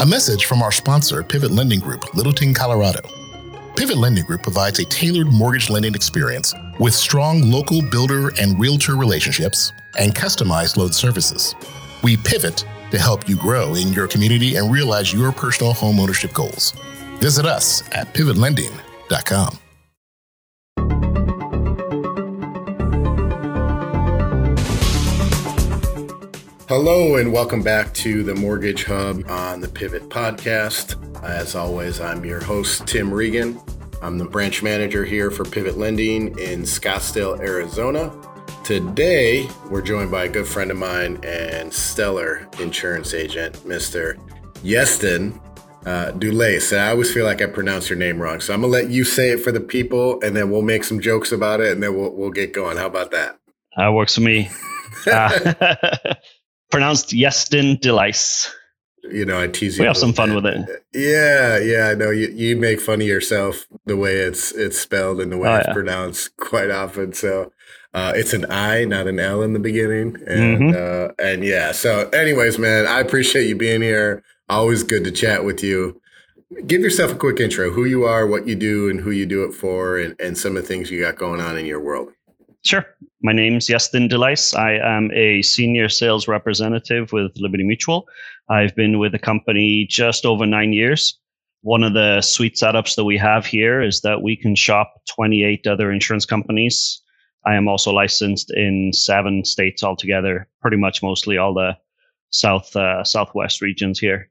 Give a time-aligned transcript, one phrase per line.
[0.00, 3.02] A message from our sponsor, Pivot Lending Group, Littleton, Colorado.
[3.76, 8.96] Pivot Lending Group provides a tailored mortgage lending experience with strong local builder and realtor
[8.96, 11.54] relationships and customized loan services.
[12.02, 16.32] We pivot to help you grow in your community and realize your personal home ownership
[16.32, 16.72] goals.
[17.18, 19.58] Visit us at pivotlending.com.
[26.70, 30.94] Hello, and welcome back to the Mortgage Hub on the Pivot Podcast.
[31.20, 33.60] As always, I'm your host, Tim Regan.
[34.00, 38.14] I'm the branch manager here for Pivot Lending in Scottsdale, Arizona.
[38.62, 44.14] Today, we're joined by a good friend of mine and stellar insurance agent, Mr.
[44.62, 45.40] Iestyn
[45.86, 46.78] uh, Dulais.
[46.78, 48.38] I always feel like I pronounce your name wrong.
[48.38, 50.84] So I'm going to let you say it for the people, and then we'll make
[50.84, 52.76] some jokes about it, and then we'll, we'll get going.
[52.76, 53.40] How about that?
[53.76, 54.50] That works for me.
[55.04, 55.54] Uh,
[56.70, 58.48] pronounced Iestyn Dulais.
[59.02, 59.82] You know, I tease you.
[59.82, 60.84] We have some fun with it.
[60.92, 62.10] Yeah, yeah, I know.
[62.10, 65.56] You, you make fun of yourself the way it's it's spelled and the way oh,
[65.56, 65.72] it's yeah.
[65.72, 67.12] pronounced quite often.
[67.14, 67.50] So
[67.92, 71.10] uh, it's an I, not an L in the beginning, and mm-hmm.
[71.10, 71.72] uh, and yeah.
[71.72, 74.22] So, anyways, man, I appreciate you being here.
[74.48, 76.00] Always good to chat with you.
[76.66, 79.44] Give yourself a quick intro: who you are, what you do, and who you do
[79.44, 82.12] it for, and, and some of the things you got going on in your world.
[82.62, 82.84] Sure.
[83.22, 84.56] My name's Iestyn Dulais.
[84.56, 88.06] I am a senior sales representative with Liberty Mutual.
[88.50, 91.18] I've been with the company just over nine years.
[91.62, 95.66] One of the sweet setups that we have here is that we can shop 28
[95.66, 97.02] other insurance companies.
[97.46, 101.76] I am also licensed in seven states altogether, pretty much mostly all the
[102.30, 104.30] south uh, southwest regions here.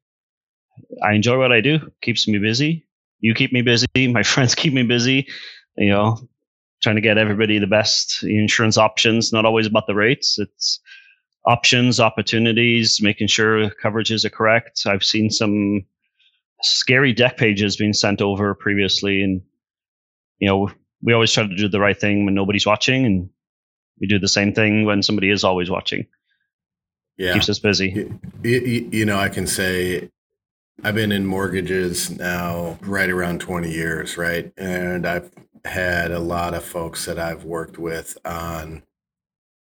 [1.04, 1.80] I enjoy what I do.
[2.02, 2.86] Keeps me busy.
[3.20, 3.88] You keep me busy.
[3.96, 5.28] My friends keep me busy.
[5.78, 6.30] You know,
[6.82, 9.34] trying to get everybody the best insurance options.
[9.34, 10.40] Not always about the rates.
[10.40, 10.80] It's
[11.46, 14.82] options, opportunities, making sure coverages are correct.
[14.86, 15.86] I've seen some
[16.62, 19.42] scary deck pages being sent over previously, and
[20.40, 20.70] you know
[21.02, 23.30] we always try to do the right thing when nobody's watching, and
[24.00, 26.06] we do the same thing when somebody is always watching.
[27.18, 28.12] Yeah, keeps us busy.
[28.44, 30.10] You, you know, I can say
[30.84, 34.52] I've been in mortgages now right around 20 years, right?
[34.58, 35.30] And I've
[35.66, 38.84] had a lot of folks that I've worked with on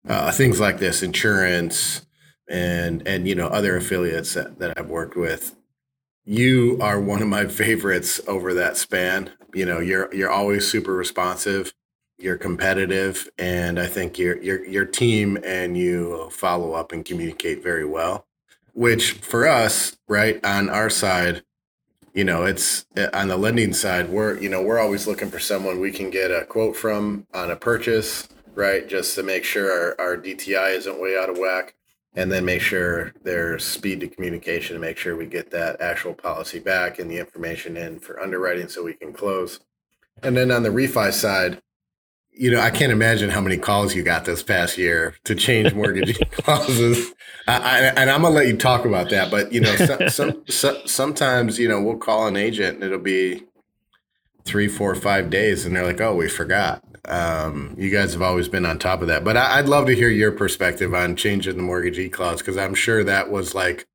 [0.07, 2.05] uh, things like this, insurance
[2.49, 5.55] and and you know other affiliates that, that I've worked with.
[6.25, 9.31] You are one of my favorites over that span.
[9.53, 11.73] You know, you're you're always super responsive,
[12.17, 17.63] you're competitive, and I think your your your team and you follow up and communicate
[17.63, 18.25] very well.
[18.73, 21.43] Which for us, right on our side,
[22.13, 25.39] you know, it's eh, on the lending side, we're, you know, we're always looking for
[25.39, 28.87] someone we can get a quote from on a purchase, right?
[28.87, 31.73] Just to make sure our, our DTI isn't way out of whack.
[32.15, 36.15] And then make sure there's speed to communication to make sure we get that actual
[36.15, 39.59] policy back and the information in for underwriting so we can close.
[40.23, 41.61] And then on the refi side,
[42.37, 45.73] you know, I can't imagine how many calls you got this past year to change
[45.73, 47.13] mortgage clauses.
[47.47, 50.43] I, I, and I'm gonna let you talk about that, but you know, some, some,
[50.47, 53.43] some, sometimes you know we'll call an agent and it'll be
[54.45, 58.47] three, four, five days, and they're like, "Oh, we forgot." Um, you guys have always
[58.47, 61.55] been on top of that, but I, would love to hear your perspective on changing
[61.55, 63.87] the mortgage e clause because I'm sure that was like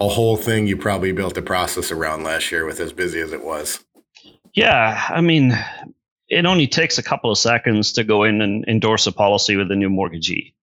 [0.00, 3.32] a whole thing you probably built a process around last year with as busy as
[3.32, 3.84] it was.
[4.54, 5.58] Yeah, I mean,
[6.32, 9.70] it only takes a couple of seconds to go in and endorse a policy with
[9.70, 10.54] a new mortgagee.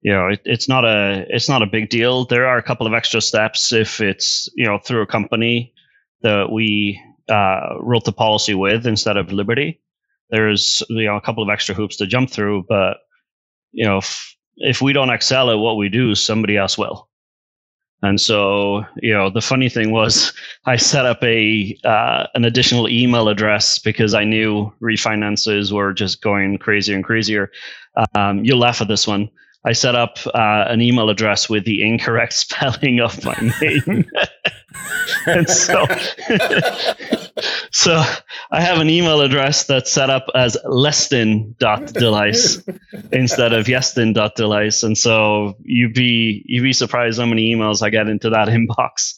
[0.00, 2.24] You know, it, it's not a it's not a big deal.
[2.24, 5.74] There are a couple of extra steps if it's you know through a company
[6.22, 9.80] that we uh, wrote the policy with instead of Liberty.
[10.30, 12.98] There's you know a couple of extra hoops to jump through, but
[13.72, 17.08] you know if, if we don't excel at what we do, somebody else will.
[18.02, 20.32] And so, you know, the funny thing was,
[20.66, 26.22] I set up a uh, an additional email address because I knew refinances were just
[26.22, 27.50] going crazier and crazier.
[28.14, 29.30] Um, you'll laugh at this one.
[29.64, 34.04] I set up uh, an email address with the incorrect spelling of my name.
[35.26, 35.86] and so,
[37.72, 38.02] so
[38.50, 42.78] I have an email address that's set up as lestyn.dulais
[43.12, 44.84] instead of iestyn.dulais.
[44.84, 49.16] And so you'd be, you'd be surprised how many emails I get into that inbox.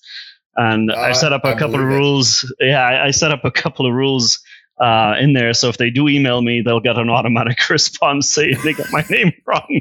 [0.57, 2.45] And uh, I set up a couple of rules.
[2.61, 2.69] It.
[2.69, 4.41] Yeah, I, I set up a couple of rules
[4.79, 5.55] uh, in there.
[5.55, 9.05] So if they do email me, they'll get an automatic response saying they got my
[9.11, 9.81] name wrong.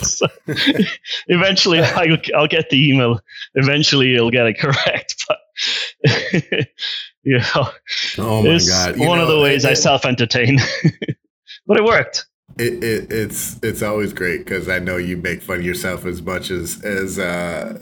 [0.00, 0.26] so,
[1.28, 3.20] eventually, I'll, I'll, get the email.
[3.54, 5.24] Eventually, it'll get it correct.
[5.28, 5.38] But
[7.22, 7.68] you know,
[8.18, 10.58] oh my god, you one know, of the ways it, I self entertain.
[11.66, 12.26] but it worked.
[12.58, 16.22] it, it, it's it's always great because I know you make fun of yourself as
[16.22, 17.78] much as as uh,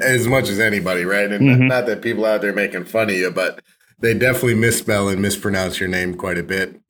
[0.00, 1.30] as much as anybody, right?
[1.30, 1.66] And mm-hmm.
[1.66, 3.60] not that people out there making fun of you, but
[4.00, 6.81] they definitely misspell and mispronounce your name quite a bit.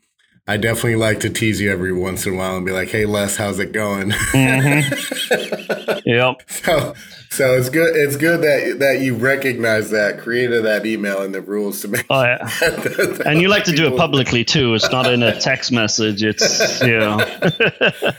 [0.48, 3.06] I definitely like to tease you every once in a while and be like, "Hey,
[3.06, 5.98] Les, how's it going?" Mm-hmm.
[6.04, 6.42] yep.
[6.62, 6.94] So,
[7.30, 7.96] so it's good.
[7.96, 12.04] It's good that that you recognize that, created that email and the rules to make.
[12.10, 12.38] Oh yeah.
[12.60, 14.74] that, that and you like to do it publicly too.
[14.74, 16.22] It's not in a text message.
[16.22, 17.24] It's you know.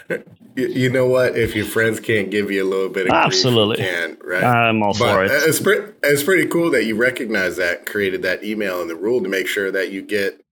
[0.55, 1.37] you know what?
[1.37, 4.43] If your friends can't give you a little bit of absolutely grief, can right?
[4.43, 5.31] I'm all but for it.
[5.31, 5.93] It's pretty.
[6.03, 9.47] It's pretty cool that you recognize that, created that email and the rule to make
[9.47, 10.42] sure that you get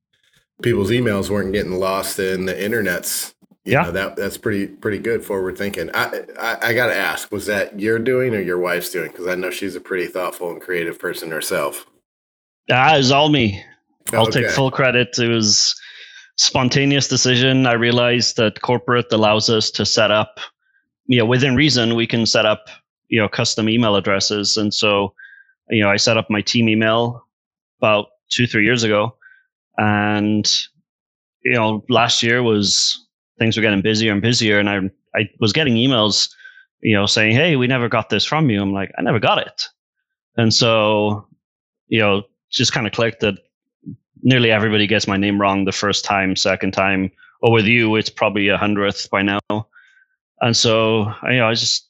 [0.61, 3.33] people's emails weren't getting lost in the internets.
[3.63, 5.91] You yeah, know, that that's pretty pretty good forward thinking.
[5.93, 9.11] I I, I got to ask, was that your doing or your wife's doing?
[9.11, 11.85] Because I know she's a pretty thoughtful and creative person herself.
[12.67, 13.63] That is all me.
[14.13, 14.43] I'll okay.
[14.43, 15.17] take full credit.
[15.19, 15.75] It was
[16.37, 17.67] spontaneous decision.
[17.67, 20.39] I realized that corporate allows us to set up,
[21.05, 22.67] you know, within reason, we can set up,
[23.09, 24.57] you know, custom email addresses.
[24.57, 25.13] And so,
[25.69, 27.27] you know, I set up my team email
[27.79, 29.15] about two, three years ago
[29.77, 30.51] and,
[31.44, 33.07] you know, last year was
[33.39, 34.59] things were getting busier and busier.
[34.59, 34.79] And I,
[35.15, 36.29] I was getting emails,
[36.81, 38.62] you know, saying, Hey, we never got this from you.
[38.62, 39.63] I'm like, I never got it.
[40.38, 41.27] And so,
[41.88, 43.35] you know, just kind of clicked that
[44.23, 47.12] nearly everybody gets my name wrong the first time, second time.
[47.41, 49.39] Or with you, it's probably a hundredth by now.
[50.41, 51.89] And so, you know, I just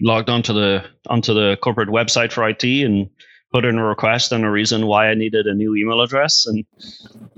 [0.00, 3.08] logged onto the onto the corporate website for IT and
[3.54, 6.44] put in a request and a reason why I needed a new email address.
[6.44, 6.64] And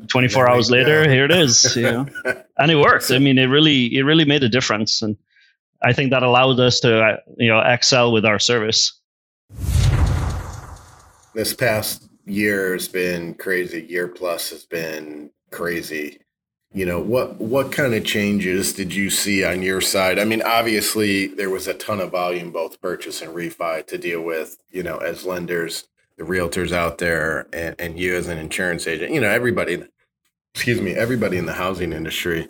[0.09, 1.77] 24 hours later, here it is.
[1.77, 2.07] You know,
[2.59, 3.11] and it worked.
[3.11, 5.15] I mean, it really it really made a difference, and
[5.83, 8.99] I think that allowed us to uh, you know excel with our service.
[11.35, 13.83] This past year has been crazy.
[13.83, 16.19] Year plus has been crazy.
[16.73, 17.39] You know what?
[17.39, 20.19] What kind of changes did you see on your side?
[20.19, 24.23] I mean, obviously there was a ton of volume, both purchase and refi, to deal
[24.23, 24.57] with.
[24.71, 25.85] You know, as lenders
[26.19, 29.83] the realtors out there and, and you as an insurance agent, you know, everybody,
[30.55, 32.49] excuse me, everybody in the housing industry,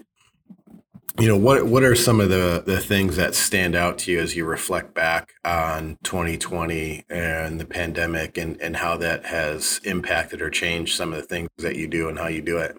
[1.18, 4.20] you know, what what are some of the the things that stand out to you
[4.20, 10.42] as you reflect back on 2020 and the pandemic and and how that has impacted
[10.42, 12.76] or changed some of the things that you do and how you do it?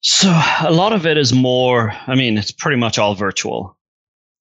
[0.00, 0.28] So
[0.62, 3.76] a lot of it is more, I mean, it's pretty much all virtual,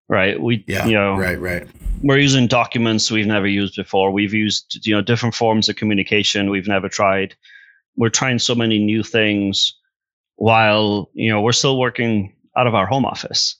[0.10, 0.42] right?
[0.42, 1.68] We, yeah, you know, right, right
[2.02, 4.12] we're using documents we've never used before.
[4.12, 7.36] We've used you know different forms of communication we've never tried.
[7.96, 9.74] We're trying so many new things
[10.36, 13.56] while you know we're still working out of our home office.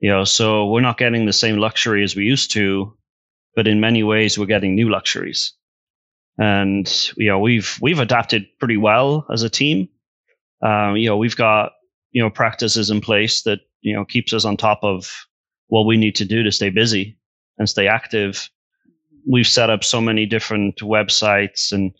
[0.00, 2.96] You know, so we're not getting the same luxury as we used to,
[3.56, 5.52] but in many ways we're getting new luxuries.
[6.38, 9.88] And you know, we've we've adapted pretty well as a team.
[10.62, 11.72] Um, you know, we've got
[12.12, 15.27] you know practices in place that you know keeps us on top of
[15.68, 17.16] what we need to do to stay busy
[17.58, 18.50] and stay active.
[19.30, 21.92] We've set up so many different websites and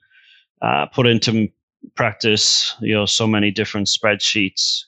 [0.62, 1.48] uh, put into
[1.94, 4.84] practice, you know, so many different spreadsheets,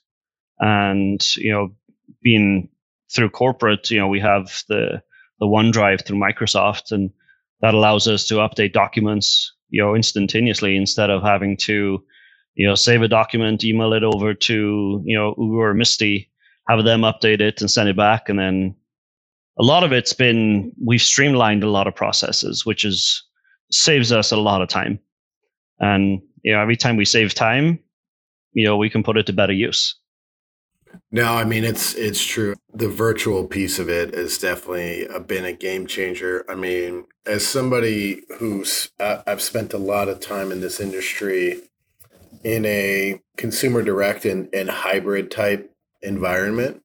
[0.59, 1.71] and you know,
[2.23, 2.69] being
[3.13, 5.03] through corporate, you know, we have the
[5.39, 7.11] the OneDrive through Microsoft, and
[7.61, 12.03] that allows us to update documents, you know, instantaneously instead of having to,
[12.55, 16.30] you know, save a document, email it over to, you know, Ugo or Misty,
[16.71, 18.75] have them update it and send it back, and then
[19.59, 23.23] a lot of it's been we've streamlined a lot of processes, which is
[23.71, 24.99] saves us a lot of time.
[25.79, 27.79] And you know, every time we save time,
[28.53, 29.97] you know, we can put it to better use.
[31.13, 32.57] No, I mean it's it's true.
[32.73, 36.45] The virtual piece of it has definitely been a game changer.
[36.49, 41.61] I mean, as somebody who's uh, I've spent a lot of time in this industry
[42.43, 45.70] in a consumer direct and, and hybrid type
[46.03, 46.83] environment,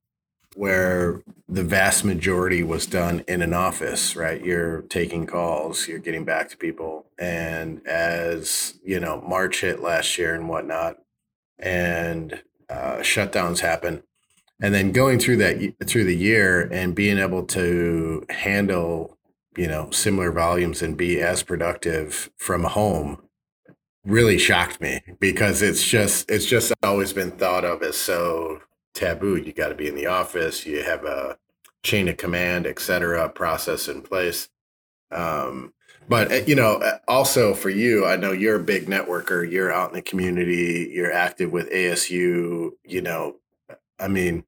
[0.55, 4.43] where the vast majority was done in an office, right?
[4.43, 7.05] You're taking calls, you're getting back to people.
[7.19, 10.97] And as, you know, March hit last year and whatnot,
[11.59, 14.03] and uh, shutdowns happen,
[14.61, 19.17] and then going through that through the year and being able to handle,
[19.57, 23.21] you know, similar volumes and be as productive from home
[24.05, 28.59] really shocked me because it's just it's just always been thought of as so
[28.95, 29.35] taboo.
[29.35, 30.65] You got to be in the office.
[30.65, 31.37] You have a
[31.83, 34.49] chain of command, et cetera, process in place.
[35.11, 35.73] Um,
[36.07, 39.49] but eh, you know, eh, also for you, I know you're a big networker.
[39.49, 40.89] You're out in the community.
[40.91, 42.71] You're active with ASU.
[42.83, 43.35] You know,
[43.99, 44.43] I mean,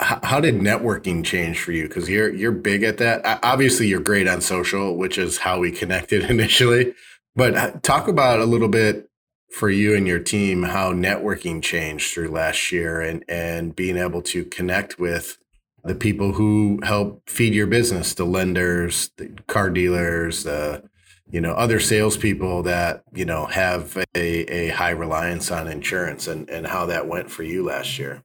[0.00, 1.88] how, how did networking change for you?
[1.88, 3.40] Because you're you're big at that.
[3.42, 6.94] Obviously, you're great on social, which is how we connected initially.
[7.34, 9.10] But talk about a little bit
[9.50, 14.20] for you and your team how networking changed through last year and and being able
[14.20, 15.38] to connect with
[15.86, 20.82] the people who help feed your business, the lenders, the car dealers, the
[21.30, 26.50] you know other salespeople that you know have a, a high reliance on insurance, and
[26.50, 28.22] and how that went for you last year.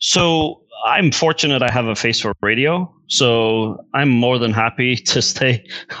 [0.00, 5.20] So I'm fortunate I have a face for radio, so I'm more than happy to
[5.20, 5.66] stay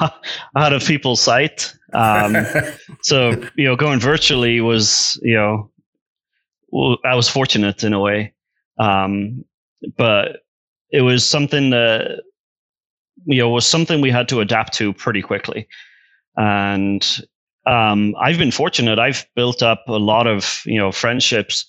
[0.56, 1.74] out of people's sight.
[1.92, 2.36] Um,
[3.02, 5.70] so you know, going virtually was you know,
[7.04, 8.34] I was fortunate in a way,
[8.78, 9.44] um,
[9.96, 10.40] but
[10.90, 12.22] it was something that
[13.24, 15.68] you know was something we had to adapt to pretty quickly,
[16.36, 17.26] and
[17.66, 18.98] um, I've been fortunate.
[18.98, 21.66] I've built up a lot of you know friendships,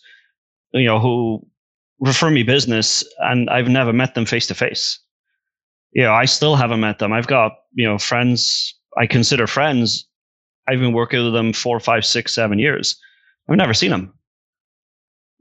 [0.74, 1.46] you know, who
[2.00, 5.00] refer me business, and I've never met them face to face.
[5.92, 7.14] You know, I still haven't met them.
[7.14, 10.06] I've got you know friends I consider friends.
[10.70, 13.00] I've been working with them four, five, six, seven years.
[13.50, 14.14] I've never seen them.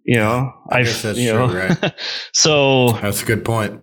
[0.05, 1.95] You know, I guess that's you know, true, right?
[2.33, 3.83] so that's a good point.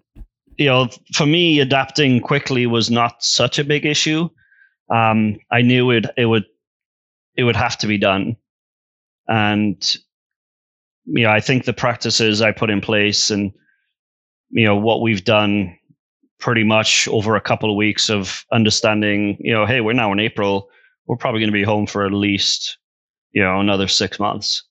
[0.57, 4.27] You know, for me, adapting quickly was not such a big issue.
[4.89, 6.45] Um, I knew it it would
[7.35, 8.37] it would have to be done,
[9.27, 9.97] and
[11.05, 13.51] you know, I think the practices I put in place and
[14.49, 15.77] you know what we've done
[16.39, 19.37] pretty much over a couple of weeks of understanding.
[19.39, 20.69] You know, hey, we're now in April.
[21.07, 22.77] We're probably going to be home for at least
[23.31, 24.63] you know another six months.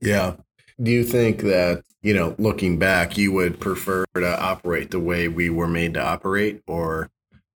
[0.00, 0.36] Yeah,
[0.82, 5.28] do you think that, you know, looking back, you would prefer to operate the way
[5.28, 6.62] we were made to operate?
[6.66, 7.10] Or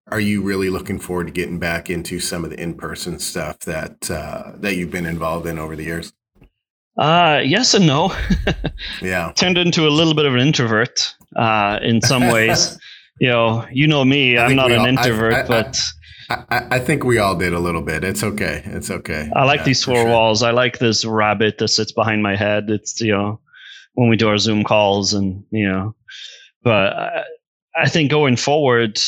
[0.08, 3.60] are you really looking forward to getting back into some of the in person stuff
[3.60, 6.12] that, uh, that you've been involved in over the years?
[6.98, 8.14] Uh, yes and no.
[9.02, 9.32] yeah.
[9.34, 12.78] Turned into a little bit of an introvert uh, in some ways.
[13.20, 15.82] you know, you know me, I am not an all, introvert, I, I, but.
[16.30, 18.04] I, I, think we all did a little bit.
[18.04, 18.62] It's okay.
[18.66, 19.30] It's okay.
[19.34, 20.06] I like yeah, these four sure.
[20.06, 20.42] walls.
[20.42, 22.70] I like this rabbit that sits behind my head.
[22.70, 23.40] It's you know
[23.94, 25.94] when we do our Zoom calls and you know,
[26.62, 27.22] but I,
[27.76, 29.00] I think going forward,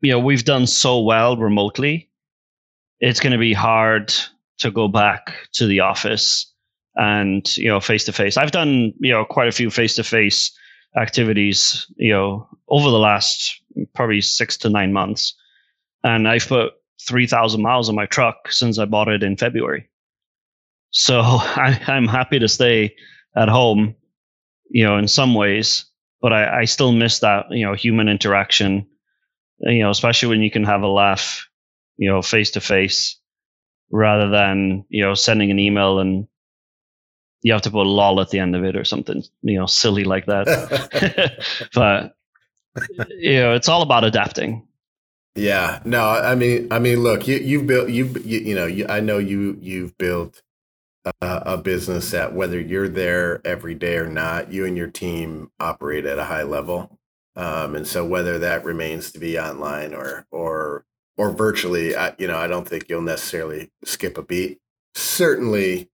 [0.00, 2.10] you know, we've done so well remotely.
[3.00, 4.14] It's going to be hard
[4.58, 6.52] to go back to the office
[6.94, 8.36] and you know face to face.
[8.36, 10.56] I've done you know quite a few face to face
[10.96, 13.60] activities you know over the last
[13.94, 15.34] probably six to nine months
[16.04, 16.72] and I've put
[17.06, 19.88] 3,000 miles on my truck since I bought it in February.
[20.90, 22.94] So I, am happy to stay
[23.36, 23.94] at home,
[24.70, 25.86] you know, in some ways,
[26.20, 28.86] but I, I still miss that, you know, human interaction,
[29.60, 31.48] you know, especially when you can have a laugh,
[31.96, 33.18] you know, face to face
[33.90, 36.26] rather than, you know, sending an email and
[37.42, 39.66] you have to put a lol at the end of it or something, you know,
[39.66, 41.38] silly like that.
[41.74, 42.14] but,
[43.08, 44.66] you know, it's all about adapting
[45.34, 48.86] yeah, no, I mean, I mean, look, you you've built you've you, you know, you,
[48.88, 50.42] I know you you've built
[51.04, 55.50] a, a business that whether you're there every day or not, you and your team
[55.60, 56.98] operate at a high level,
[57.36, 60.84] um, and so whether that remains to be online or or
[61.16, 64.58] or virtually, I, you know, I don't think you'll necessarily skip a beat.
[64.94, 65.90] Certainly,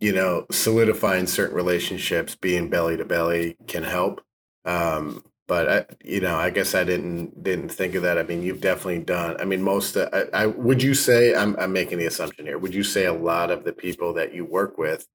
[0.00, 4.22] you know, solidifying certain relationships, being belly to belly can help.
[4.64, 8.16] Um, but I, you know, I guess I didn't didn't think of that.
[8.16, 9.38] I mean, you've definitely done.
[9.38, 9.98] I mean, most.
[9.98, 12.56] Uh, I, I would you say I'm I'm making the assumption here.
[12.56, 15.06] Would you say a lot of the people that you work with,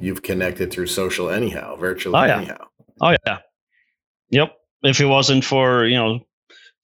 [0.00, 2.38] you've connected through social anyhow, virtually oh, yeah.
[2.38, 2.66] anyhow?
[3.02, 3.38] Oh yeah.
[4.30, 4.56] Yep.
[4.82, 6.20] If it wasn't for you know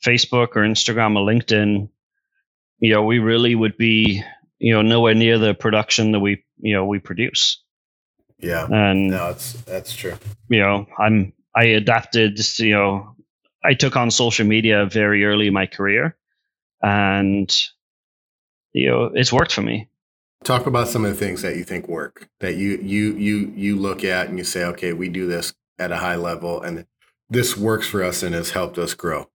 [0.04, 1.88] Facebook or Instagram or LinkedIn,
[2.80, 4.22] you know, we really would be
[4.58, 7.64] you know nowhere near the production that we you know we produce.
[8.38, 8.66] Yeah.
[8.70, 10.18] And no, that's that's true.
[10.50, 13.16] You know, I'm I adapted, you know,
[13.64, 16.16] I took on social media very early in my career
[16.80, 17.52] and,
[18.72, 19.88] you know, it's worked for me.
[20.44, 23.76] Talk about some of the things that you think work that you, you, you, you
[23.76, 26.86] look at and you say, okay, we do this at a high level and
[27.28, 29.28] this works for us and has helped us grow.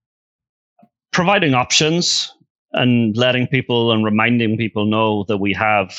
[1.12, 2.32] Providing options
[2.72, 5.94] and letting people and reminding people know that we have,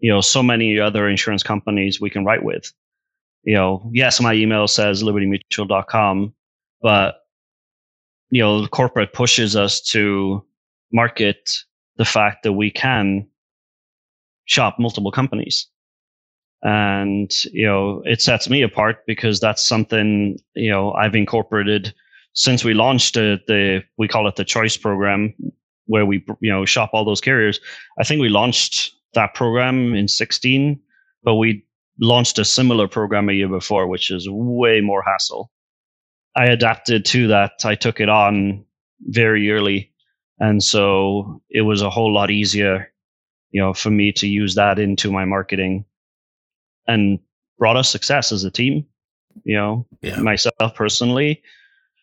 [0.00, 2.74] you know, so many other insurance companies we can write with
[3.44, 6.34] you know, yes, my email says libertymutual.com,
[6.80, 7.16] but
[8.30, 10.42] you know, corporate pushes us to
[10.92, 11.58] market
[11.96, 13.26] the fact that we can
[14.46, 15.68] shop multiple companies.
[16.62, 21.92] And, you know, it sets me apart because that's something, you know, I've incorporated
[22.34, 25.34] since we launched the, the we call it the choice program
[25.86, 27.60] where we, you know, shop all those carriers.
[27.98, 30.80] I think we launched that program in 16,
[31.22, 31.66] but we
[32.02, 35.50] launched a similar program a year before, which is way more hassle.
[36.36, 37.64] I adapted to that.
[37.64, 38.64] I took it on
[39.00, 39.92] very early.
[40.40, 42.92] And so it was a whole lot easier,
[43.52, 45.84] you know, for me to use that into my marketing
[46.88, 47.20] and
[47.56, 48.86] brought us success as a team.
[49.44, 50.20] You know, yeah.
[50.20, 51.42] myself personally,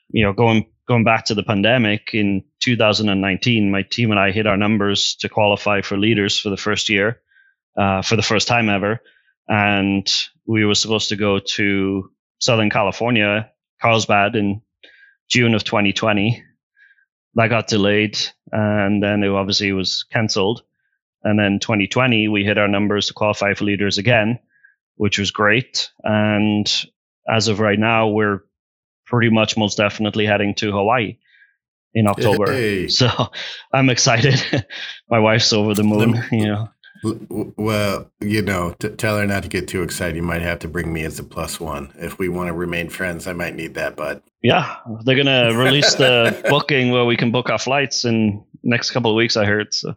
[0.10, 4.48] you know, going going back to the pandemic in 2019, my team and I hit
[4.48, 7.22] our numbers to qualify for leaders for the first year,
[7.78, 9.02] uh, for the first time ever,
[9.50, 10.08] and
[10.46, 13.52] we were supposed to go to Southern California,
[13.82, 14.62] Carlsbad, in
[15.28, 16.44] June of 2020.
[17.36, 18.18] That got delayed,
[18.52, 20.62] and then it obviously was cancelled.
[21.24, 24.40] And then 2020, we hit our numbers to qualify for leaders again,
[24.96, 25.92] which was great.
[26.04, 26.72] And
[27.30, 28.44] as of right now, we're
[29.06, 31.18] pretty much most definitely heading to Hawaii
[31.94, 32.52] in October.
[32.52, 32.88] Hey.
[32.90, 33.10] So
[33.74, 34.66] I'm excited.
[35.10, 36.70] My wife's over the moon, you know.
[37.04, 40.16] Well, you know, t- tell her not to get too excited.
[40.16, 41.94] You might have to bring me as a plus one.
[41.96, 44.22] If we want to remain friends, I might need that, bud.
[44.42, 49.12] Yeah, they're gonna release the booking where we can book our flights in next couple
[49.12, 49.38] of weeks.
[49.38, 49.74] I heard.
[49.74, 49.96] So.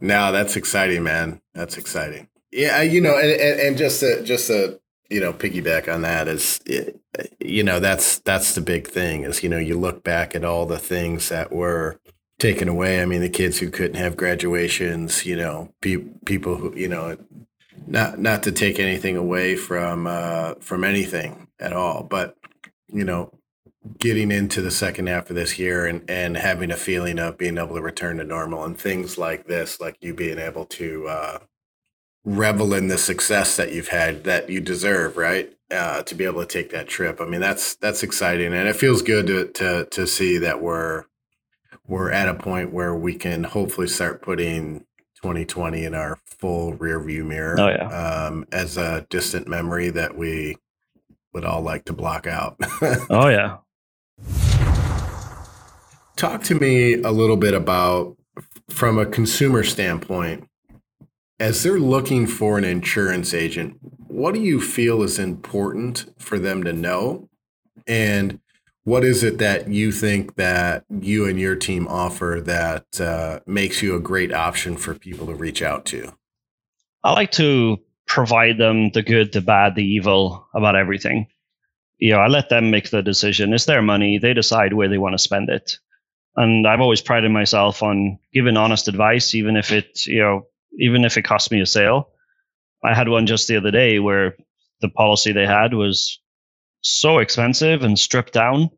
[0.00, 1.40] No, that's exciting, man.
[1.54, 2.28] That's exciting.
[2.50, 6.28] Yeah, you know, and, and, and just to, just to you know piggyback on that
[6.28, 6.90] is eh,
[7.40, 10.66] you know that's that's the big thing is you know you look back at all
[10.66, 11.98] the things that were
[12.38, 16.74] taken away i mean the kids who couldn't have graduations you know pe- people who
[16.76, 17.16] you know
[17.86, 22.36] not not to take anything away from uh from anything at all but
[22.88, 23.32] you know
[23.98, 27.58] getting into the second half of this year and and having a feeling of being
[27.58, 31.38] able to return to normal and things like this like you being able to uh
[32.24, 35.52] revel in the success that you've had that you deserve, right?
[35.70, 37.20] Uh, to be able to take that trip.
[37.20, 41.04] I mean, that's that's exciting, and it feels good to to to see that we're
[41.88, 44.80] we're at a point where we can hopefully start putting
[45.22, 47.88] 2020 in our full rear view mirror oh, yeah.
[47.88, 50.56] um, as a distant memory that we
[51.32, 52.56] would all like to block out.
[53.10, 53.56] oh yeah.
[56.16, 58.16] Talk to me a little bit about
[58.70, 60.48] from a consumer standpoint
[61.40, 63.78] as they're looking for an insurance agent,
[64.08, 67.28] what do you feel is important for them to know?
[67.86, 68.40] And
[68.88, 73.82] what is it that you think that you and your team offer that uh, makes
[73.82, 76.10] you a great option for people to reach out to?
[77.04, 81.26] I like to provide them the good, the bad, the evil about everything.
[81.98, 83.52] You know, I let them make the decision.
[83.52, 84.16] It's their money.
[84.16, 85.76] They decide where they want to spend it.
[86.34, 90.46] And I've always prided myself on giving honest advice, even if it, you know,
[90.78, 92.08] even if it cost me a sale.
[92.82, 94.34] I had one just the other day where
[94.80, 96.20] the policy they had was
[96.80, 98.70] so expensive and stripped down.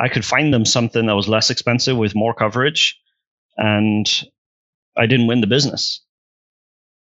[0.00, 2.98] I could find them something that was less expensive with more coverage,
[3.56, 4.10] and
[4.96, 6.02] I didn't win the business.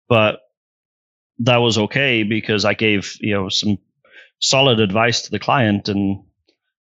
[0.09, 0.39] But
[1.39, 3.77] that was okay because I gave you know some
[4.39, 6.23] solid advice to the client, and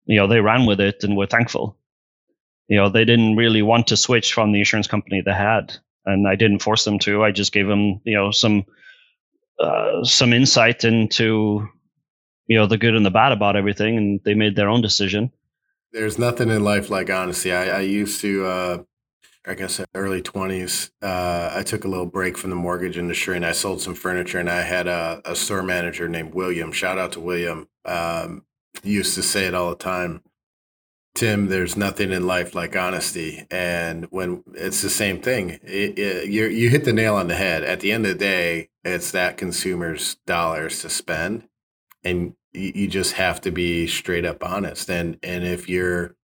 [0.05, 1.77] you know they ran with it and were thankful.
[2.67, 6.27] You know they didn't really want to switch from the insurance company they had and
[6.27, 7.23] I didn't force them to.
[7.23, 8.65] I just gave them, you know, some
[9.59, 11.67] uh, some insight into,
[12.47, 15.31] you know, the good and the bad about everything, and they made their own decision.
[15.93, 17.53] There's nothing in life like honesty.
[17.53, 18.83] I, I used to, uh,
[19.45, 20.91] I guess, early twenties.
[21.01, 24.39] Uh, I took a little break from the mortgage industry, and I sold some furniture.
[24.39, 26.71] And I had a, a store manager named William.
[26.71, 27.69] Shout out to William.
[27.85, 28.43] Um,
[28.83, 30.23] used to say it all the time
[31.15, 36.85] Tim, there's nothing in life like honesty, and when it's the same thing, you hit
[36.85, 37.63] the nail on the head.
[37.63, 41.47] At the end of the day, it's that consumer's dollars to spend,
[42.03, 44.89] and you, you just have to be straight up honest.
[44.89, 46.15] And and if you're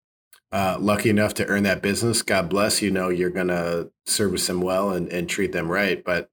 [0.51, 2.91] uh, lucky enough to earn that business, God bless you.
[2.91, 6.03] Know you're gonna service them well and, and treat them right.
[6.05, 6.31] But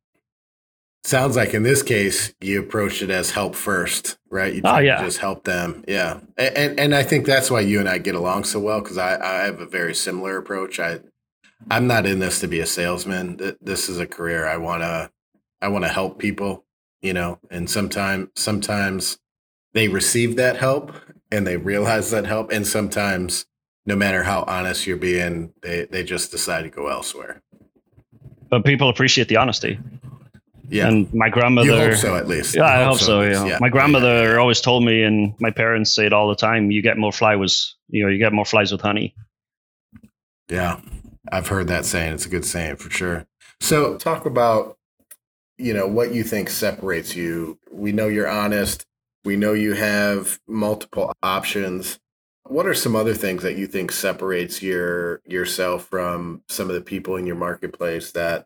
[1.05, 5.03] sounds like in this case you approached it as help first right you oh, yeah.
[5.03, 8.43] just help them yeah and and i think that's why you and i get along
[8.43, 10.99] so well because i i have a very similar approach i
[11.69, 15.09] i'm not in this to be a salesman this is a career i want to
[15.61, 16.65] i want to help people
[17.03, 19.19] you know and sometimes sometimes
[19.75, 20.91] they receive that help
[21.31, 23.45] and they realize that help and sometimes
[23.85, 27.43] no matter how honest you're being they they just decide to go elsewhere
[28.49, 29.77] but people appreciate the honesty
[30.69, 30.87] yeah.
[30.87, 31.67] And my grandmother.
[31.67, 32.55] You hope so, at least.
[32.55, 33.21] Yeah, I hope, hope so.
[33.21, 33.45] yeah.
[33.45, 33.57] yeah.
[33.61, 34.39] My grandmother yeah.
[34.39, 37.75] always told me, and my parents say it all the time: you get more flies,
[37.89, 39.15] you know, you get more flies with honey.
[40.49, 40.79] Yeah,
[41.31, 42.13] I've heard that saying.
[42.13, 43.25] It's a good saying for sure.
[43.59, 44.77] So, talk about,
[45.57, 47.57] you know, what you think separates you.
[47.71, 48.85] We know you're honest.
[49.25, 51.99] We know you have multiple options.
[52.43, 56.81] What are some other things that you think separates your yourself from some of the
[56.81, 58.45] people in your marketplace that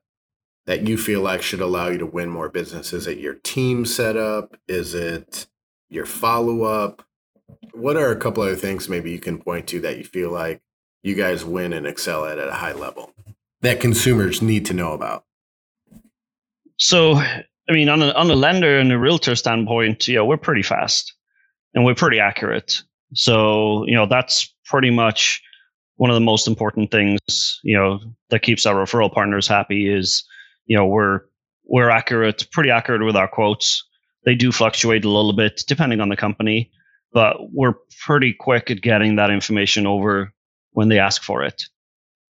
[0.66, 2.94] that you feel like should allow you to win more business?
[2.94, 4.56] Is it your team setup?
[4.70, 5.48] Is it
[5.90, 7.04] your follow up?
[7.74, 10.62] What are a couple other things maybe you can point to that you feel like
[11.04, 13.12] you guys win and excel at at a high level
[13.62, 15.26] that consumers need to know about?
[16.78, 17.22] So,
[17.70, 20.64] I mean, on a, on a lender and a realtor standpoint, you know, we're pretty
[20.64, 21.14] fast
[21.74, 22.82] and we're pretty accurate.
[23.14, 25.42] So, you know, that's pretty much
[25.98, 30.24] one of the most important things, you know, that keeps our referral partners happy is,
[30.66, 31.22] you know, we're
[31.66, 33.86] we're accurate, pretty accurate with our quotes.
[34.26, 36.72] They do fluctuate a little bit depending on the company,
[37.14, 40.34] but we're pretty quick at getting that information over
[40.72, 41.64] when they ask for it.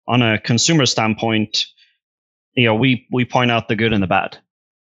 [0.07, 1.65] On a consumer standpoint,
[2.53, 4.37] you know, we we point out the good and the bad.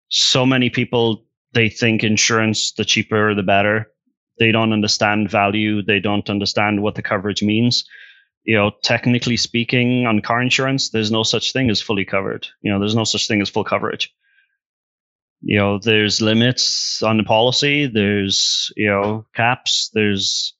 [0.10, 3.92] So many people they think insurance the cheaper the better.
[4.38, 5.82] They don't understand value.
[5.82, 7.84] They don't understand what the coverage means.
[8.44, 12.48] You know, technically speaking, on car insurance, there's no such thing as fully covered.
[12.62, 14.14] You know, there's no such thing as full coverage.
[15.42, 17.86] You know, there's limits on the policy.
[17.88, 19.90] There's you know caps.
[19.94, 20.54] There's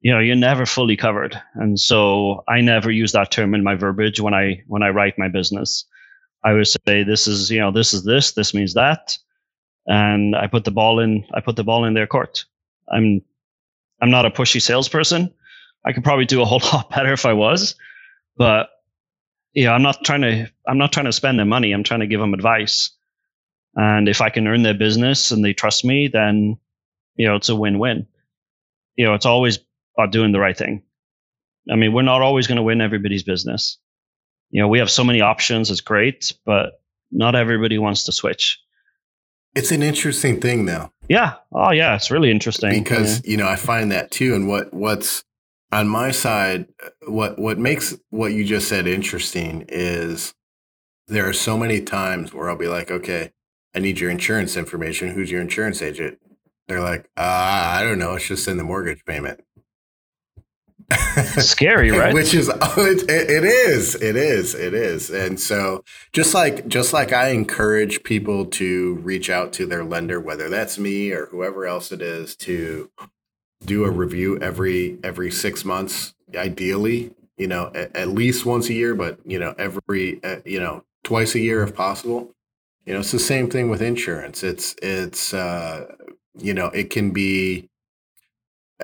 [0.00, 3.74] you know you're never fully covered, and so I never use that term in my
[3.74, 5.86] verbiage when I when I write my business.
[6.46, 9.18] I would say this is you know this is this this means that,
[9.86, 12.44] and I put the ball in I put the ball in their court.
[12.88, 13.22] I'm
[14.00, 15.34] I'm not a pushy salesperson.
[15.84, 17.74] I could probably do a whole lot better if I was,
[18.36, 18.68] but
[19.54, 21.72] yeah, I'm not trying to I'm not trying to spend their money.
[21.72, 22.92] I'm trying to give them advice.
[23.74, 26.58] And if I can earn their business and they trust me, then
[27.16, 28.06] you know it's a win-win.
[28.94, 29.58] You know, it's always
[29.98, 30.82] about doing the right thing.
[31.70, 33.78] I mean, we're not always going to win everybody's business.
[34.50, 35.70] You know, we have so many options.
[35.70, 36.80] It's great, but
[37.10, 38.60] not everybody wants to switch.
[39.54, 40.90] It's an interesting thing, though.
[41.08, 41.34] Yeah.
[41.52, 41.94] Oh, yeah.
[41.94, 43.30] It's really interesting because yeah.
[43.30, 44.34] you know I find that too.
[44.34, 45.24] And what what's
[45.72, 46.66] on my side,
[47.06, 50.34] what what makes what you just said interesting is
[51.08, 53.32] there are so many times where I'll be like, okay,
[53.74, 55.10] I need your insurance information.
[55.10, 56.18] Who's your insurance agent?
[56.68, 57.20] They're like, uh,
[57.78, 58.14] I don't know.
[58.14, 59.40] It's just in the mortgage payment.
[61.38, 62.14] Scary, right?
[62.14, 65.10] Which is it, it is, it is, it is.
[65.10, 70.20] And so just like just like I encourage people to reach out to their lender,
[70.20, 72.90] whether that's me or whoever else it is, to
[73.64, 78.74] do a review every every six months, ideally, you know, at, at least once a
[78.74, 82.32] year, but you know, every uh, you know twice a year if possible.
[82.84, 84.44] You know, it's the same thing with insurance.
[84.44, 85.86] It's it's uh,
[86.38, 87.68] you know, it can be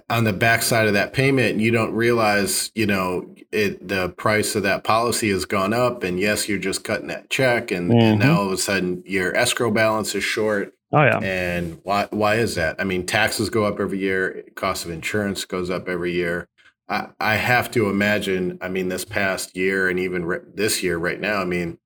[0.09, 4.62] on the backside of that payment, you don't realize, you know, it the price of
[4.62, 8.00] that policy has gone up, and yes, you're just cutting that check, and, mm-hmm.
[8.00, 10.74] and now all of a sudden your escrow balance is short.
[10.92, 11.18] Oh yeah.
[11.18, 12.76] And why why is that?
[12.78, 16.48] I mean, taxes go up every year, cost of insurance goes up every year.
[16.88, 18.59] I, I have to imagine.
[18.61, 21.78] I mean, this past year and even re- this year, right now, I mean,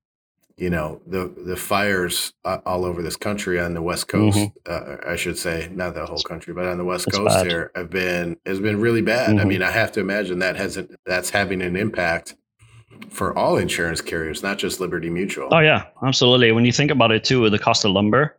[0.57, 5.07] you know the the fires uh, all over this country on the west coast mm-hmm.
[5.07, 7.47] uh, i should say not the whole country but on the west it's coast bad.
[7.47, 9.41] here have been has been really bad mm-hmm.
[9.41, 12.37] i mean i have to imagine that has a, that's having an impact
[13.11, 17.13] for all insurance carriers not just liberty mutual oh yeah absolutely when you think about
[17.13, 18.37] it too with the cost of lumber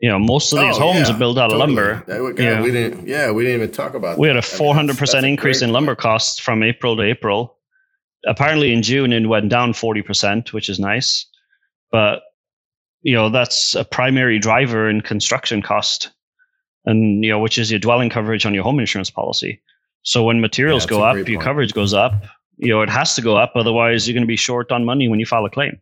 [0.00, 1.62] you know most of these oh, homes yeah, are built out totally.
[1.62, 2.62] of lumber God, yeah.
[2.62, 4.36] we didn't yeah we didn't even talk about we that.
[4.36, 7.58] had a 400% I mean, that's, that's increase in lumber costs from april to april
[8.26, 11.26] apparently in june it went down 40% which is nice
[11.94, 12.24] but
[13.02, 16.10] you know that's a primary driver in construction cost
[16.84, 19.62] and you know which is your dwelling coverage on your home insurance policy.
[20.02, 22.14] So when materials yeah, go up your coverage goes up.
[22.56, 25.06] You know it has to go up otherwise you're going to be short on money
[25.06, 25.80] when you file a claim.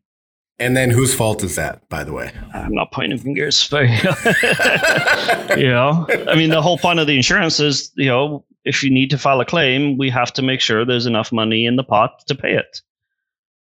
[0.59, 2.31] And then whose fault is that by the way?
[2.53, 3.85] I'm not pointing fingers but
[5.59, 8.90] you know i mean the whole point of the insurance is you know if you
[8.90, 11.85] need to file a claim we have to make sure there's enough money in the
[11.85, 12.83] pot to pay it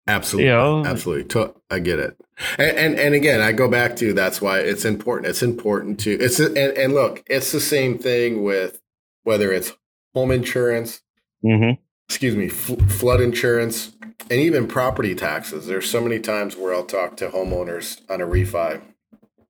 [0.07, 0.49] Absolutely.
[0.49, 0.85] You know?
[0.85, 1.53] Absolutely.
[1.69, 2.17] I get it.
[2.57, 5.27] And, and, and again, I go back to that's why it's important.
[5.27, 8.81] It's important to it's and, and look, it's the same thing with
[9.23, 9.73] whether it's
[10.13, 11.01] home insurance,
[11.43, 11.81] mm-hmm.
[12.07, 13.95] excuse me, f- flood insurance,
[14.29, 15.65] and even property taxes.
[15.65, 18.81] There's so many times where I'll talk to homeowners on a refi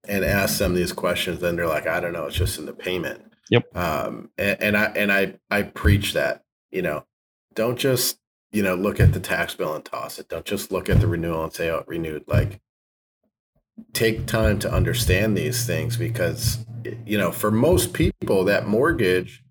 [0.08, 2.74] and ask them these questions, and they're like, "I don't know, it's just in the
[2.74, 3.76] payment." Yep.
[3.76, 7.06] Um, and, and I and I I preach that you know,
[7.54, 8.20] don't just
[8.52, 10.30] you know, look at the tax bill and toss it.
[10.30, 12.24] Don't just look at the renewal and say, oh, it renewed.
[12.28, 12.62] Like,
[13.94, 16.66] take time to understand these things because,
[17.06, 19.44] you know, for most people, that mortgage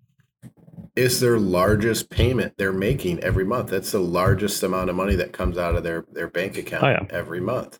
[0.95, 3.69] is their largest payment they're making every month.
[3.69, 6.89] That's the largest amount of money that comes out of their, their bank account oh,
[6.89, 7.05] yeah.
[7.09, 7.79] every month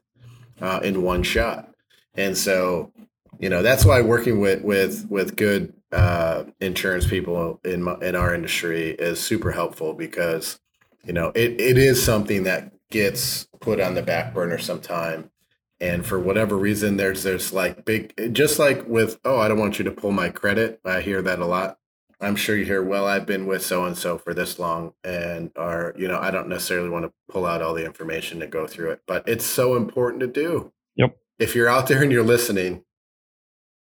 [0.62, 1.72] uh, in one shot.
[2.16, 2.92] And so,
[3.40, 8.16] you know, that's why working with, with, with good uh, insurance people in, my, in
[8.16, 10.60] our industry is super helpful because
[11.06, 15.32] you know, it, it is something that gets put on the back burner sometime.
[15.80, 19.78] And for whatever reason, there's there's like big, just like with, oh, I don't want
[19.78, 20.80] you to pull my credit.
[20.86, 21.78] I hear that a lot.
[22.22, 25.52] I'm sure you hear, well, I've been with so and so for this long, and
[25.58, 28.66] are you know, I don't necessarily want to pull out all the information to go
[28.68, 30.72] through it, but it's so important to do.
[30.96, 31.18] Yep.
[31.40, 32.86] if you're out there and you're listening,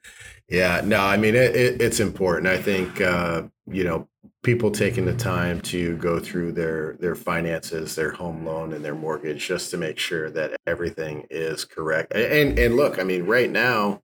[0.48, 2.46] yeah, no, I mean, it, it, it's important.
[2.48, 4.08] I think, uh, you know,
[4.46, 8.94] people taking the time to go through their their finances, their home loan and their
[8.94, 12.14] mortgage just to make sure that everything is correct.
[12.14, 14.02] And and look, I mean, right now,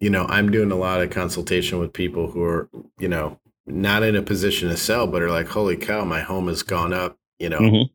[0.00, 4.02] you know, I'm doing a lot of consultation with people who are, you know, not
[4.02, 7.16] in a position to sell, but are like, holy cow, my home has gone up,
[7.38, 7.92] you know, mm-hmm.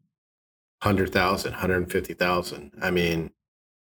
[0.88, 2.71] 100,000, 150,000.
[2.82, 3.32] I mean,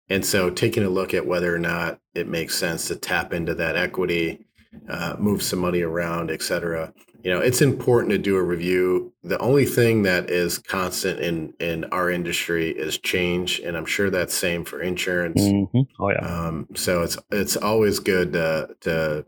[0.07, 3.55] and so taking a look at whether or not it makes sense to tap into
[3.55, 4.45] that equity,
[4.87, 6.93] uh, move some money around, et cetera
[7.23, 9.13] you know it's important to do a review.
[9.23, 14.09] The only thing that is constant in in our industry is change and i'm sure
[14.09, 15.41] that's same for insurance.
[15.41, 15.81] Mm-hmm.
[15.99, 16.17] oh yeah.
[16.17, 19.25] Um, so it's it's always good to to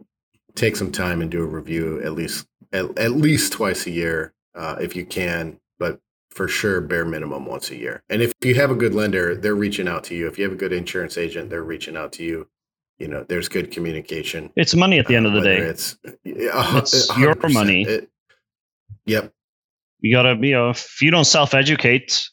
[0.56, 4.34] take some time and do a review at least at, at least twice a year
[4.56, 8.04] uh, if you can but for sure bare minimum once a year.
[8.10, 10.28] And if you have a good lender they're reaching out to you.
[10.28, 12.50] If you have a good insurance agent they're reaching out to you
[13.00, 14.52] you know there's good communication.
[14.56, 15.58] It's money at the end of the uh, day.
[15.58, 17.84] it's, it's your money.
[17.84, 18.10] It,
[19.06, 19.34] yep.
[20.00, 22.30] You gotta you know if you don't self-educate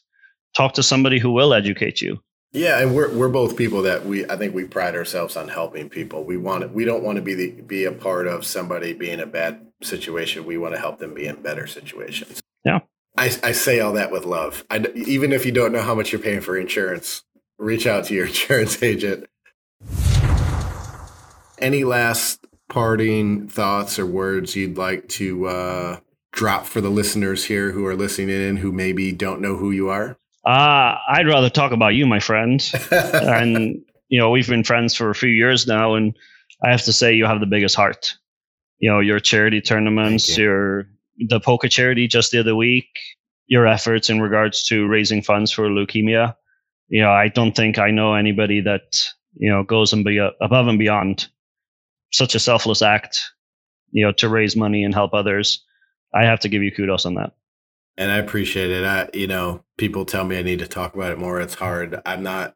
[0.55, 2.19] talk to somebody who will educate you.
[2.51, 5.89] Yeah and we're, we're both people that we i think we pride ourselves on helping
[5.89, 6.23] people.
[6.23, 9.25] We want we don't want to be the, be a part of somebody being a
[9.25, 10.45] bad situation.
[10.45, 12.41] We want to help them be in better situations.
[12.63, 12.79] Yeah.
[13.17, 14.63] I, I say all that with love.
[14.71, 17.23] I, even if you don't know how much you're paying for insurance
[17.57, 19.25] reach out to your insurance agent
[21.63, 25.99] any last parting thoughts or words you'd like to uh,
[26.31, 29.89] drop for the listeners here who are listening in who maybe don't know who you
[29.89, 30.17] are?
[30.45, 32.61] Uh, I'd rather talk about you, my friend.
[32.91, 36.17] and, you know, we've been friends for a few years now, and
[36.63, 38.15] I have to say, you have the biggest heart.
[38.79, 40.43] You know, your charity tournaments, you.
[40.43, 40.87] your
[41.29, 42.87] the poker charity just the other week,
[43.47, 46.35] your efforts in regards to raising funds for leukemia.
[46.89, 50.67] You know, I don't think I know anybody that, you know, goes and be above
[50.67, 51.29] and beyond
[52.13, 53.19] such a selfless act,
[53.91, 55.63] you know, to raise money and help others.
[56.13, 57.33] I have to give you kudos on that.
[57.97, 58.85] And I appreciate it.
[58.85, 61.41] I, you know, people tell me I need to talk about it more.
[61.41, 61.99] It's hard.
[62.05, 62.55] I'm not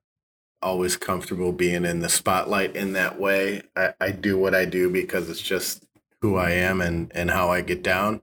[0.62, 3.64] always comfortable being in the spotlight in that way.
[3.76, 5.86] I, I do what I do because it's just
[6.22, 8.22] who I am and, and how I get down.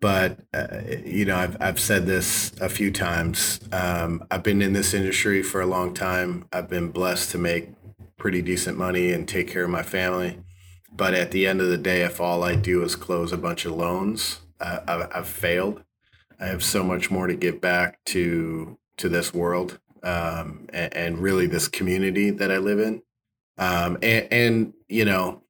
[0.00, 3.60] But, uh, you know, I've, I've said this a few times.
[3.72, 6.46] Um, I've been in this industry for a long time.
[6.52, 7.70] I've been blessed to make
[8.20, 10.38] pretty decent money and take care of my family.
[10.92, 13.64] But at the end of the day, if all I do is close a bunch
[13.64, 15.82] of loans, uh, I've, I've, failed.
[16.38, 21.18] I have so much more to give back to to this world um, and, and,
[21.18, 23.02] really this community that I live in.
[23.56, 25.42] Um, and, and, you know,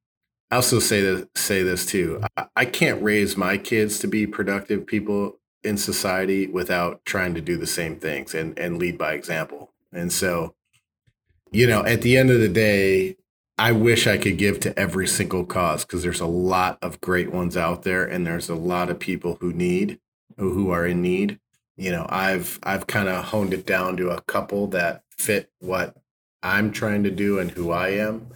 [0.52, 2.22] I also say this, say this too.
[2.36, 7.40] I, I can't raise my kids to be productive people in society without trying to
[7.40, 9.72] do the same things and, and lead by example.
[9.92, 10.54] And so
[11.52, 13.16] you know, at the end of the day,
[13.58, 17.30] I wish I could give to every single cause because there's a lot of great
[17.30, 20.00] ones out there and there's a lot of people who need
[20.38, 21.38] who are in need.
[21.76, 25.96] You know, I've I've kind of honed it down to a couple that fit what
[26.42, 28.28] I'm trying to do and who I am.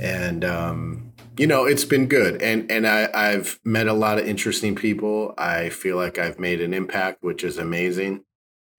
[0.00, 2.40] And um, you know, it's been good.
[2.40, 5.34] And and I, I've met a lot of interesting people.
[5.36, 8.24] I feel like I've made an impact, which is amazing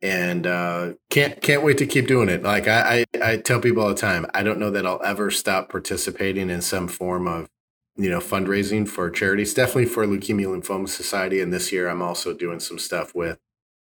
[0.02, 2.44] and uh, can't can't wait to keep doing it.
[2.44, 5.30] Like I, I, I tell people all the time, I don't know that I'll ever
[5.30, 7.50] stop participating in some form of
[7.96, 9.54] you know fundraising for charities.
[9.54, 13.38] Definitely for Leukemia Lymphoma Society, and this year I'm also doing some stuff with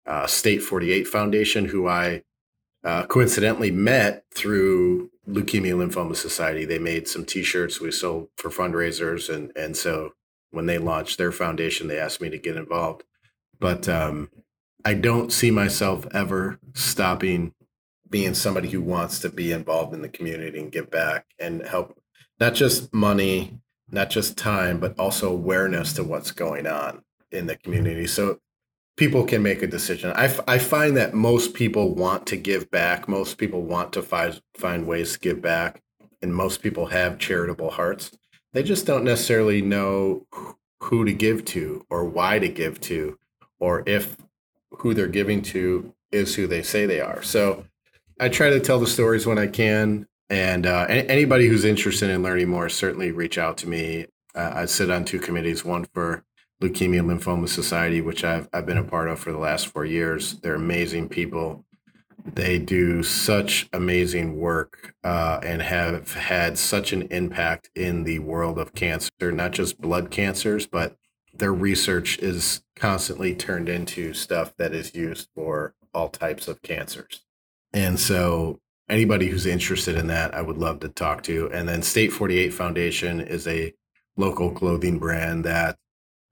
[0.06, 2.24] uh, State 48 Foundation, who I
[2.84, 6.64] uh, coincidentally met through Leukemia Lymphoma Society.
[6.64, 10.14] They made some T-shirts we sold for fundraisers, and and so
[10.52, 13.04] when they launched their foundation, they asked me to get involved.
[13.60, 14.30] But um,
[14.86, 17.54] I don't see myself ever stopping
[18.10, 21.98] being somebody who wants to be involved in the community and give back and help,
[22.40, 23.60] not just money,
[23.92, 28.08] not just time, but also awareness to what's going on in the community.
[28.08, 28.40] So
[28.98, 30.12] people can make a decision.
[30.16, 33.08] I, f- I find that most people want to give back.
[33.08, 35.82] Most people want to find find ways to give back,
[36.22, 38.12] and most people have charitable hearts.
[38.54, 40.26] They just don't necessarily know
[40.82, 43.18] who to give to or why to give to,
[43.60, 44.18] or if
[44.72, 47.22] who they're giving to is who they say they are.
[47.22, 47.66] So
[48.20, 50.08] I try to tell the stories when I can.
[50.30, 54.08] And uh, anybody who's interested in learning more, certainly reach out to me.
[54.36, 56.24] Uh, I sit on two committees, one for
[56.62, 60.40] Leukemia Lymphoma Society, which I've, I've been a part of for the last four years.
[60.40, 61.64] They're amazing people.
[62.26, 68.60] They do such amazing work uh, and have had such an impact in the world
[68.60, 70.98] of cancer, not just blood cancers, but
[71.40, 77.24] their research is constantly turned into stuff that is used for all types of cancers.
[77.74, 81.50] And so anybody who's interested in that, I would love to talk to.
[81.52, 83.74] And then State 48 Foundation is a
[84.16, 85.78] local clothing brand that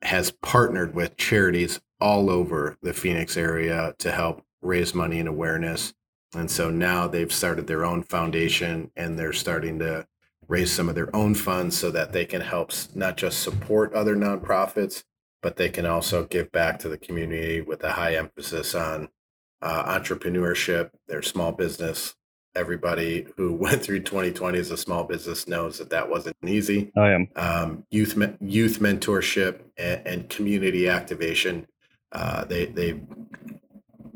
[0.01, 5.93] has partnered with charities all over the Phoenix area to help raise money and awareness.
[6.35, 10.07] And so now they've started their own foundation and they're starting to
[10.47, 14.15] raise some of their own funds so that they can help not just support other
[14.15, 15.03] nonprofits,
[15.41, 19.10] but they can also give back to the community with a high emphasis on
[19.62, 22.15] uh, entrepreneurship, their small business.
[22.55, 26.91] Everybody who went through 2020 as a small business knows that that wasn't easy.
[26.97, 31.67] I am um, youth youth mentorship and, and community activation.
[32.12, 33.01] Uh, they they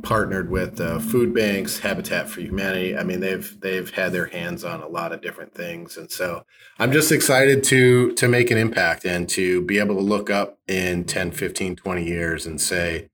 [0.01, 2.95] partnered with uh, food banks, Habitat for Humanity.
[2.97, 6.45] I mean, they've they've had their hands on a lot of different things, and so
[6.77, 10.59] I'm just excited to to make an impact and to be able to look up
[10.67, 13.09] in 10, 15, 20 years and say,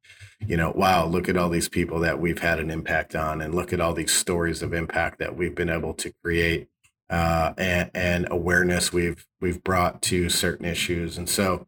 [0.45, 3.53] you know, wow, look at all these people that we've had an impact on, and
[3.53, 6.67] look at all these stories of impact that we've been able to create,
[7.09, 11.67] uh, and, and awareness we've we've brought to certain issues, and so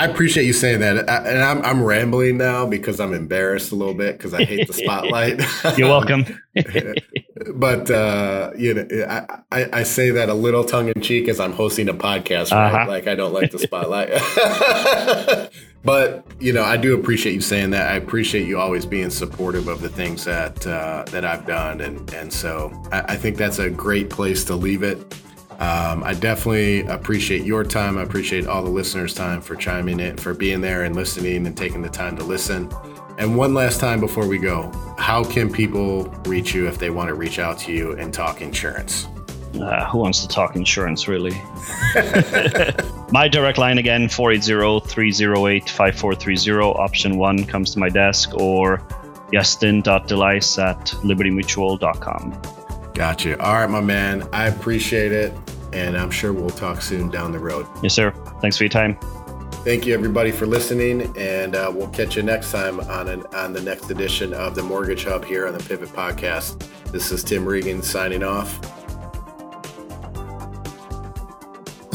[0.00, 3.92] I appreciate you saying that, and I'm I'm rambling now because I'm embarrassed a little
[3.92, 5.42] bit because I hate the spotlight.
[5.76, 6.24] You're welcome.
[7.54, 11.38] but uh, you know, I, I, I say that a little tongue in cheek as
[11.38, 12.72] I'm hosting a podcast, right?
[12.72, 12.88] Uh-huh.
[12.88, 14.08] Like I don't like the spotlight.
[15.84, 17.92] but you know, I do appreciate you saying that.
[17.92, 22.10] I appreciate you always being supportive of the things that uh, that I've done, and
[22.14, 25.14] and so I, I think that's a great place to leave it.
[25.60, 27.98] Um, I definitely appreciate your time.
[27.98, 31.54] I appreciate all the listeners' time for chiming in, for being there and listening and
[31.54, 32.72] taking the time to listen.
[33.18, 37.08] And one last time before we go, how can people reach you if they want
[37.08, 39.06] to reach out to you and talk insurance?
[39.54, 41.38] Uh, who wants to talk insurance, really?
[43.12, 46.78] my direct line again, 480-308-5430.
[46.78, 48.78] Option one comes to my desk or
[49.32, 52.40] iestyn.dulais at libertymutual.com.
[52.94, 53.38] Gotcha.
[53.42, 54.26] All right, my man.
[54.32, 55.34] I appreciate it.
[55.72, 57.66] And I'm sure we'll talk soon down the road.
[57.82, 58.12] Yes, sir.
[58.40, 58.98] Thanks for your time.
[59.64, 61.14] Thank you, everybody, for listening.
[61.16, 64.62] And uh, we'll catch you next time on, an, on the next edition of the
[64.62, 66.66] Mortgage Hub here on the Pivot Podcast.
[66.92, 68.79] This is Tim Regan signing off.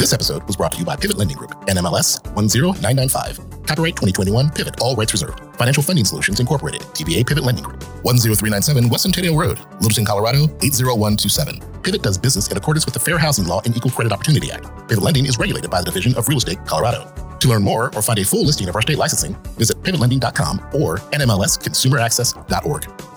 [0.06, 3.40] This episode was brought to you by Pivot Lending Group, NMLS 10995.
[3.66, 5.40] Copyright 2021 Pivot, all rights reserved.
[5.56, 11.60] Financial Funding Solutions Incorporated, DBA Pivot Lending Group, 10397 West Centennial Road, Littleton, Colorado 80127.
[11.82, 14.66] Pivot does business in accordance with the Fair Housing Law and Equal Credit Opportunity Act.
[14.88, 17.12] Pivot Lending is regulated by the Division of Real Estate, Colorado.
[17.40, 21.00] To learn more or find a full listing of our state licensing, visit pivotlending.com or
[21.00, 23.15] nmlsconsumeraccess.org.